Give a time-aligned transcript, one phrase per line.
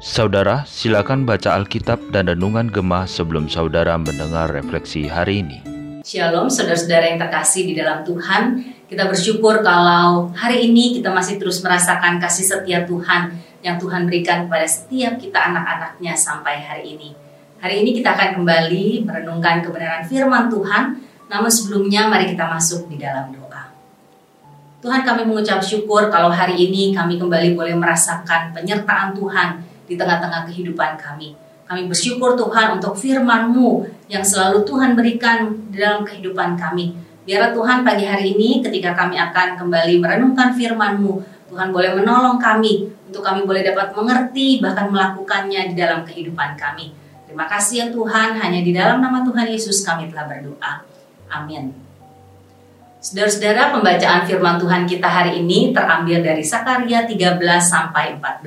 [0.00, 5.60] Saudara, silakan baca Alkitab dan Renungan Gemah sebelum saudara mendengar refleksi hari ini.
[6.00, 8.72] Shalom saudara-saudara yang terkasih di dalam Tuhan.
[8.88, 14.48] Kita bersyukur kalau hari ini kita masih terus merasakan kasih setia Tuhan yang Tuhan berikan
[14.48, 17.12] kepada setiap kita anak-anaknya sampai hari ini.
[17.60, 22.96] Hari ini kita akan kembali merenungkan kebenaran firman Tuhan, namun sebelumnya mari kita masuk di
[22.96, 23.45] dalam doa.
[24.86, 30.46] Tuhan kami mengucap syukur kalau hari ini kami kembali boleh merasakan penyertaan Tuhan di tengah-tengah
[30.46, 31.34] kehidupan kami.
[31.66, 36.94] Kami bersyukur Tuhan untuk firman-Mu yang selalu Tuhan berikan dalam kehidupan kami.
[37.26, 41.18] Biarlah Tuhan pagi hari ini ketika kami akan kembali merenungkan firman-Mu,
[41.50, 46.94] Tuhan boleh menolong kami untuk kami boleh dapat mengerti bahkan melakukannya di dalam kehidupan kami.
[47.26, 50.86] Terima kasih ya Tuhan, hanya di dalam nama Tuhan Yesus kami telah berdoa.
[51.26, 51.85] Amin.
[53.06, 58.42] Saudara-saudara, pembacaan firman Tuhan kita hari ini terambil dari Sakaria 13 sampai 14.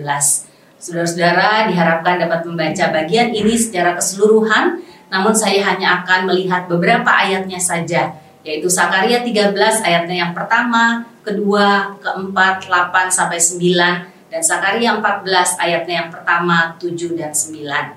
[0.76, 7.56] Saudara-saudara diharapkan dapat membaca bagian ini secara keseluruhan, namun saya hanya akan melihat beberapa ayatnya
[7.56, 15.56] saja, yaitu Sakaria 13 ayatnya yang pertama, kedua, keempat, 8 sampai 9 dan Sakaria 14
[15.56, 17.96] ayatnya yang pertama, 7 dan 9.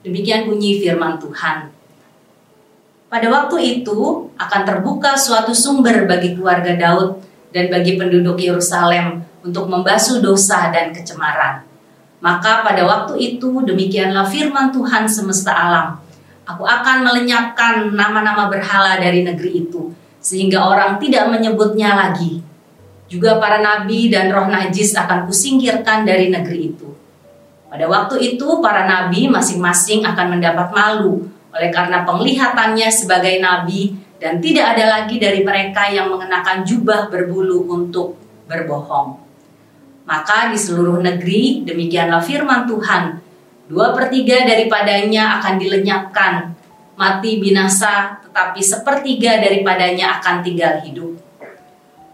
[0.00, 1.79] Demikian bunyi firman Tuhan.
[3.10, 7.18] Pada waktu itu akan terbuka suatu sumber bagi keluarga Daud
[7.50, 11.66] dan bagi penduduk Yerusalem untuk membasuh dosa dan kecemaran
[12.20, 15.96] maka pada waktu itu demikianlah firman Tuhan semesta alam.
[16.44, 19.88] Aku akan melenyapkan nama-nama berhala dari negeri itu
[20.20, 22.44] sehingga orang tidak menyebutnya lagi.
[23.08, 26.88] Juga para nabi dan roh najis akan kusingkirkan dari negeri itu.
[27.66, 34.38] Pada waktu itu para nabi masing-masing akan mendapat malu oleh karena penglihatannya sebagai nabi dan
[34.38, 39.16] tidak ada lagi dari mereka yang mengenakan jubah berbulu untuk berbohong.
[40.04, 43.04] Maka di seluruh negeri demikianlah firman Tuhan.
[43.70, 46.32] Dua per tiga daripadanya akan dilenyapkan,
[46.98, 51.14] mati binasa, tetapi sepertiga daripadanya akan tinggal hidup.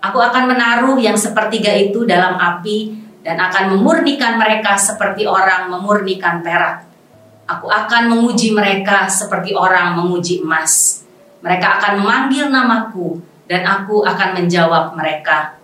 [0.05, 6.45] Aku akan menaruh yang sepertiga itu dalam api dan akan memurnikan mereka seperti orang memurnikan
[6.45, 6.87] perak.
[7.47, 11.07] Aku akan menguji mereka seperti orang menguji emas.
[11.47, 15.55] Mereka akan memanggil namaku dan aku akan menjawab mereka.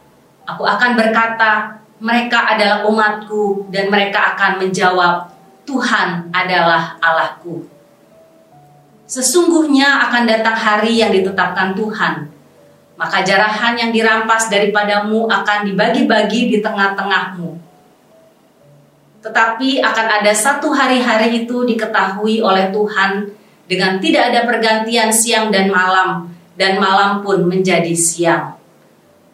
[0.47, 5.31] Aku akan berkata, mereka adalah umatku dan mereka akan menjawab,
[5.63, 7.67] Tuhan adalah Allahku.
[9.07, 12.31] Sesungguhnya akan datang hari yang ditetapkan Tuhan,
[12.99, 17.72] maka jarahan yang dirampas daripadamu akan dibagi-bagi di tengah-tengahmu.
[19.23, 23.31] Tetapi akan ada satu hari-hari itu diketahui oleh Tuhan
[23.71, 26.27] dengan tidak ada pergantian siang dan malam,
[26.59, 28.63] dan malam pun menjadi siang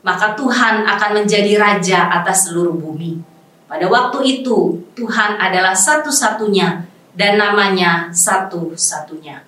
[0.08, 3.20] maka Tuhan akan menjadi raja atas seluruh bumi.
[3.68, 9.44] Pada waktu itu, Tuhan adalah satu-satunya dan namanya satu-satunya.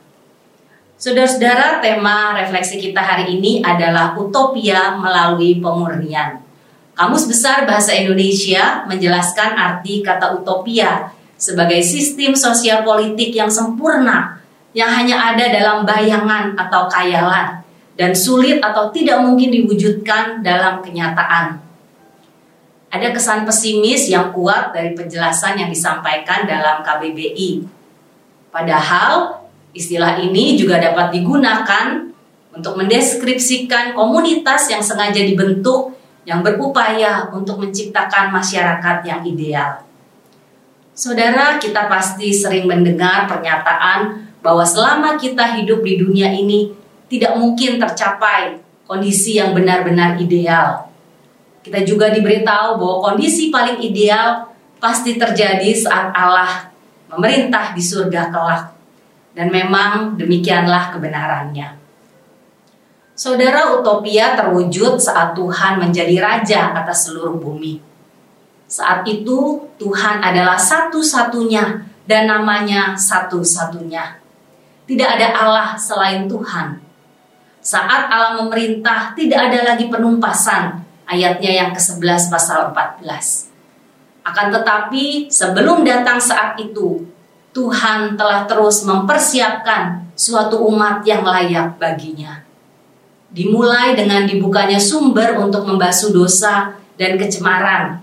[1.01, 6.40] Saudara-saudara, tema refleksi kita hari ini adalah utopia melalui pemurnian.
[7.01, 11.09] Kamus Besar Bahasa Indonesia menjelaskan arti kata utopia
[11.41, 14.37] sebagai sistem sosial politik yang sempurna
[14.77, 17.65] yang hanya ada dalam bayangan atau kayalan
[17.97, 21.57] dan sulit atau tidak mungkin diwujudkan dalam kenyataan.
[22.93, 27.65] Ada kesan pesimis yang kuat dari penjelasan yang disampaikan dalam KBBI.
[28.53, 32.13] Padahal istilah ini juga dapat digunakan
[32.53, 35.97] untuk mendeskripsikan komunitas yang sengaja dibentuk
[36.29, 39.85] yang berupaya untuk menciptakan masyarakat yang ideal.
[40.93, 46.77] Saudara, kita pasti sering mendengar pernyataan bahwa selama kita hidup di dunia ini,
[47.09, 50.93] tidak mungkin tercapai kondisi yang benar-benar ideal.
[51.65, 54.49] Kita juga diberitahu bahwa kondisi paling ideal
[54.81, 56.73] pasti terjadi saat Allah
[57.09, 58.65] memerintah di surga kelak.
[59.31, 61.80] Dan memang demikianlah kebenarannya.
[63.21, 67.77] Saudara utopia terwujud saat Tuhan menjadi raja atas seluruh bumi.
[68.65, 74.17] Saat itu Tuhan adalah satu-satunya dan namanya satu-satunya.
[74.89, 76.81] Tidak ada Allah selain Tuhan
[77.61, 80.81] saat Allah memerintah tidak ada lagi penumpasan.
[81.05, 83.53] Ayatnya yang ke-11 pasal 14.
[84.25, 87.03] Akan tetapi sebelum datang saat itu,
[87.51, 92.47] Tuhan telah terus mempersiapkan suatu umat yang layak baginya.
[93.31, 98.03] Dimulai dengan dibukanya sumber untuk membasuh dosa dan kecemaran.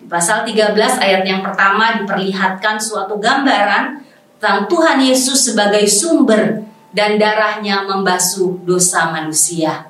[0.00, 4.04] Di pasal 13 ayat yang pertama diperlihatkan suatu gambaran
[4.36, 9.88] tentang Tuhan Yesus sebagai sumber dan darahnya membasuh dosa manusia.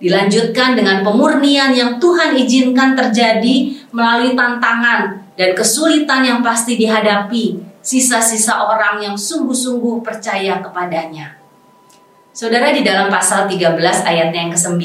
[0.00, 8.62] Dilanjutkan dengan pemurnian yang Tuhan izinkan terjadi melalui tantangan dan kesulitan yang pasti dihadapi sisa-sisa
[8.62, 11.41] orang yang sungguh-sungguh percaya kepadanya.
[12.32, 13.76] Saudara di dalam pasal 13
[14.08, 14.80] ayatnya yang ke-9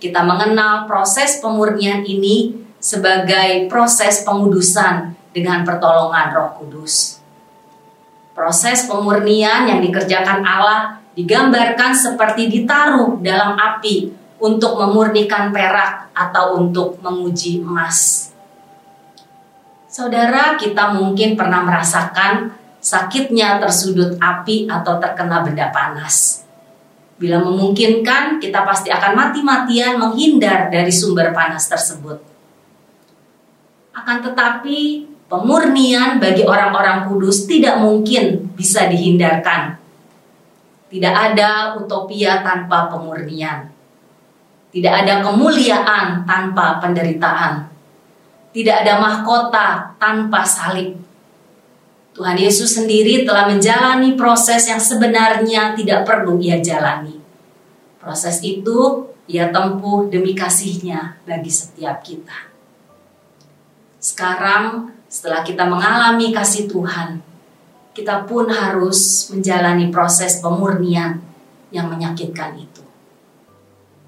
[0.00, 7.20] kita mengenal proses pemurnian ini sebagai proses pengudusan dengan pertolongan Roh Kudus.
[8.32, 14.08] Proses pemurnian yang dikerjakan Allah digambarkan seperti ditaruh dalam api
[14.40, 18.32] untuk memurnikan perak atau untuk menguji emas.
[19.92, 26.42] Saudara, kita mungkin pernah merasakan sakitnya tersudut api atau terkena benda panas.
[27.20, 32.18] Bila memungkinkan, kita pasti akan mati-matian menghindar dari sumber panas tersebut.
[33.92, 39.80] Akan tetapi, pemurnian bagi orang-orang kudus tidak mungkin bisa dihindarkan.
[40.92, 43.72] Tidak ada utopia tanpa pemurnian.
[44.72, 47.68] Tidak ada kemuliaan tanpa penderitaan.
[48.52, 50.96] Tidak ada mahkota tanpa salib.
[52.12, 57.16] Tuhan Yesus sendiri telah menjalani proses yang sebenarnya tidak perlu ia jalani.
[57.96, 62.52] Proses itu ia tempuh demi kasihnya bagi setiap kita.
[63.96, 67.24] Sekarang setelah kita mengalami kasih Tuhan,
[67.96, 71.16] kita pun harus menjalani proses pemurnian
[71.72, 72.84] yang menyakitkan itu.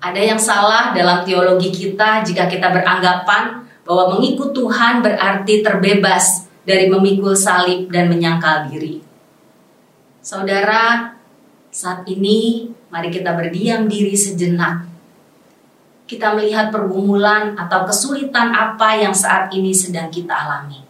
[0.04, 6.88] Ada yang salah dalam teologi kita jika kita beranggapan bahwa mengikut Tuhan berarti terbebas dari
[6.88, 9.04] memikul salib dan menyangkal diri.
[10.24, 11.12] Saudara,
[11.68, 14.88] saat ini mari kita berdiam diri sejenak.
[16.04, 20.84] Kita melihat pergumulan atau kesulitan apa yang saat ini sedang kita alami.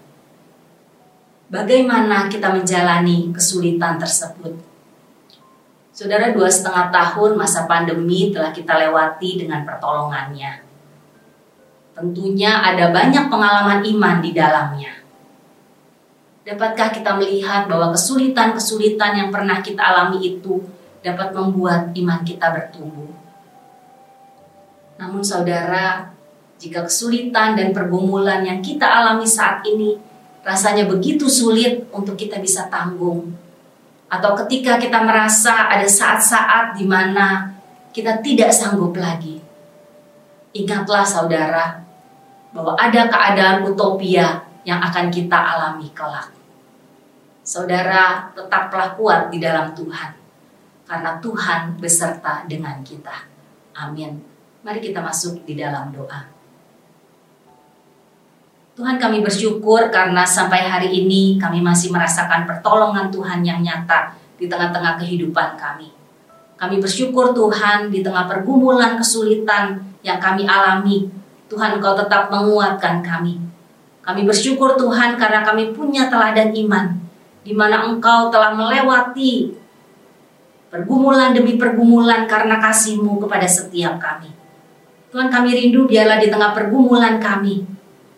[1.50, 4.58] Bagaimana kita menjalani kesulitan tersebut?
[5.94, 10.66] Saudara dua setengah tahun masa pandemi telah kita lewati dengan pertolongannya.
[11.94, 15.03] Tentunya ada banyak pengalaman iman di dalamnya.
[16.44, 20.60] Dapatkah kita melihat bahwa kesulitan-kesulitan yang pernah kita alami itu
[21.00, 23.08] dapat membuat iman kita bertumbuh?
[25.00, 26.12] Namun saudara,
[26.60, 29.96] jika kesulitan dan pergumulan yang kita alami saat ini
[30.44, 33.32] rasanya begitu sulit untuk kita bisa tanggung,
[34.12, 37.56] atau ketika kita merasa ada saat-saat di mana
[37.88, 39.40] kita tidak sanggup lagi.
[40.52, 41.80] Ingatlah saudara
[42.52, 46.33] bahwa ada keadaan utopia yang akan kita alami kelak.
[47.44, 50.16] Saudara, tetaplah kuat di dalam Tuhan,
[50.88, 53.12] karena Tuhan beserta dengan kita.
[53.76, 54.16] Amin.
[54.64, 56.24] Mari kita masuk di dalam doa.
[58.72, 64.48] Tuhan kami bersyukur karena sampai hari ini kami masih merasakan pertolongan Tuhan yang nyata di
[64.48, 65.92] tengah-tengah kehidupan kami.
[66.56, 71.12] Kami bersyukur Tuhan di tengah pergumulan kesulitan yang kami alami.
[71.52, 73.36] Tuhan Engkau tetap menguatkan kami.
[74.00, 77.03] Kami bersyukur Tuhan karena kami punya teladan iman
[77.44, 79.52] di mana Engkau telah melewati
[80.72, 84.32] pergumulan demi pergumulan karena kasih-Mu kepada setiap kami.
[85.14, 87.62] Tuhan kami rindu biarlah di tengah pergumulan kami,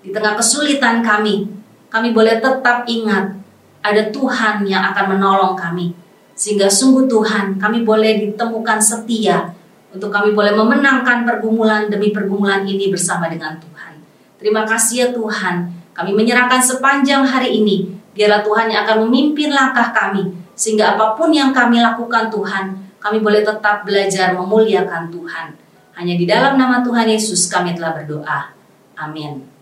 [0.00, 1.44] di tengah kesulitan kami,
[1.92, 3.36] kami boleh tetap ingat
[3.84, 5.92] ada Tuhan yang akan menolong kami.
[6.32, 9.52] Sehingga sungguh Tuhan kami boleh ditemukan setia
[9.92, 13.92] untuk kami boleh memenangkan pergumulan demi pergumulan ini bersama dengan Tuhan.
[14.36, 17.96] Terima kasih ya Tuhan, kami menyerahkan sepanjang hari ini.
[18.16, 22.64] Biarlah Tuhan yang akan memimpin langkah kami, sehingga apa pun yang kami lakukan Tuhan,
[22.96, 25.46] kami boleh tetap belajar memuliakan Tuhan.
[25.94, 28.56] Hanya di dalam nama Tuhan Yesus kami telah berdoa.
[28.96, 29.55] Amin.